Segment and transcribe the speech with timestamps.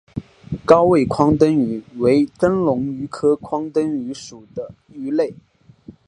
[0.65, 5.35] 高位眶灯鱼为灯笼鱼科眶灯鱼属的鱼类。